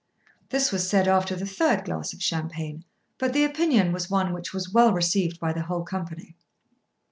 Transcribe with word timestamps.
This 0.49 0.71
was 0.71 0.89
said 0.89 1.07
after 1.07 1.35
the 1.35 1.45
third 1.45 1.85
glass 1.85 2.11
of 2.11 2.23
champagne, 2.23 2.85
but 3.19 3.33
the 3.33 3.43
opinion 3.43 3.91
was 3.91 4.09
one 4.09 4.33
which 4.33 4.51
was 4.51 4.73
well 4.73 4.91
received 4.93 5.39
by 5.39 5.53
the 5.53 5.61
whole 5.65 5.83
company. 5.83 6.35